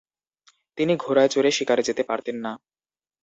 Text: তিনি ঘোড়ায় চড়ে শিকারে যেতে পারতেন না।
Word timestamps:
তিনি 0.77 0.93
ঘোড়ায় 0.95 1.29
চড়ে 1.29 1.51
শিকারে 1.51 1.83
যেতে 1.83 2.03
পারতেন 2.03 2.37
না। 2.45 2.51